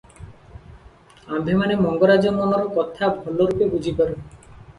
ଆମ୍ଭେମାନେ 1.35 1.75
ମଙ୍ଗରାଜ 1.81 2.33
ମନର 2.39 2.71
କଥା 2.79 3.11
ଭଲରୂପେ 3.21 3.71
ବୁଝିପାରୁ। 3.77 4.19